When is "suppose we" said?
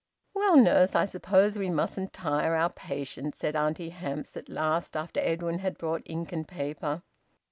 1.05-1.69